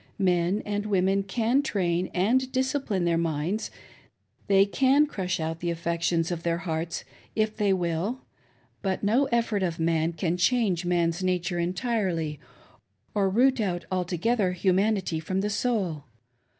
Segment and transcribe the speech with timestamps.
[0.17, 3.69] Men and women can train and discipline their minds,
[4.47, 7.03] they can crush out the' affections of their hearts
[7.35, 8.21] if they will;
[8.81, 12.39] but no effort of man can change man's nature entirely
[13.13, 16.05] or root out altogether humanity from the soul.